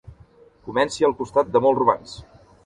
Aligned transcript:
Comenci 0.69 1.07
al 1.09 1.13
costat 1.19 1.53
de 1.57 1.63
molts 1.67 1.81
romans. 1.83 2.17